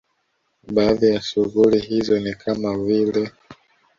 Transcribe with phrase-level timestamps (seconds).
[0.73, 3.31] Baadhi ya shughuli hizo ni kama vile